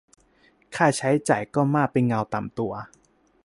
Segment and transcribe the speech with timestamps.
[0.75, 2.73] ค่าใช้จ่ายก็มากเป็นเงาตามตัว